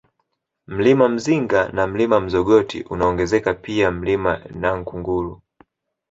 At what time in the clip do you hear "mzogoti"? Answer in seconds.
2.19-2.81